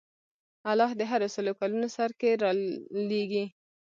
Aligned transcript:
الله 0.71 0.91
د 0.99 1.01
هرو 1.11 1.27
سلو 1.35 1.51
کلونو 1.59 1.87
سر 1.95 2.09
کې 2.19 2.29
رالېږي. 2.43 3.45